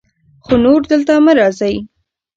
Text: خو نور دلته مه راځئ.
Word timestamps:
خو 0.45 0.53
نور 0.63 0.81
دلته 0.91 1.13
مه 1.25 1.33
راځئ. 1.39 1.75